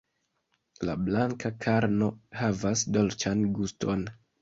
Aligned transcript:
La 0.89 0.95
blanka 1.09 1.53
karno 1.67 2.09
havas 2.43 2.87
dolĉan 2.99 3.49
guston. 3.61 4.07